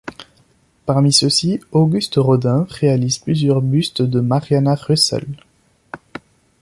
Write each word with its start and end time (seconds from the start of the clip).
Parmi 0.87 1.13
ceux-ci, 1.13 1.59
Auguste 1.71 2.15
Rodin 2.17 2.65
réalise 2.71 3.19
plusieurs 3.19 3.61
bustes 3.61 4.01
de 4.01 4.19
Marianna 4.19 4.73
Russell. 4.73 5.27